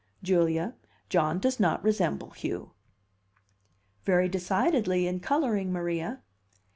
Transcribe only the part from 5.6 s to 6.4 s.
Maria."